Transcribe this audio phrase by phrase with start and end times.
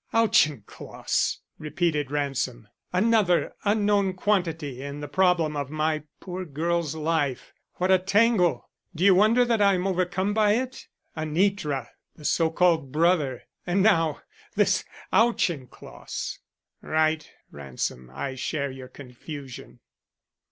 [0.15, 2.67] "Auchincloss!" repeated Ransom.
[2.91, 7.53] "Another unknown quantity in the problem of my poor girl's life.
[7.75, 8.67] What a tangle!
[8.95, 10.87] Do you wonder that I am overcome by it?
[11.15, 14.23] Anitra the so called brother and now
[14.55, 14.83] this
[15.13, 16.39] Auchincloss!"
[16.81, 19.81] "Right, Ransom, I share your confusion."